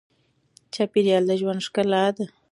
چاپېریال 0.73 1.23
د 1.27 1.31
ژوند 1.41 1.65
ښکلا 1.65 2.05
ده. 2.15 2.25